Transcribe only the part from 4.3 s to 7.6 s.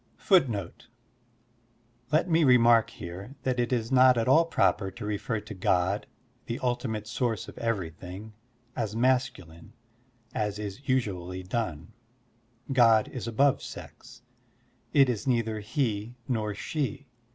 proper to refer to God, the ultimate soxirce of